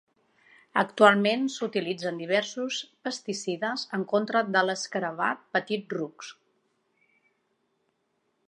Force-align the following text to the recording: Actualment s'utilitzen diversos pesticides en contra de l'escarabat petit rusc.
Actualment 0.81 1.43
s'utilitzen 1.55 2.17
diversos 2.21 2.79
pesticides 3.09 3.85
en 3.99 4.07
contra 4.15 4.43
de 4.57 4.67
l'escarabat 4.71 5.47
petit 5.59 5.97
rusc. 6.01 6.37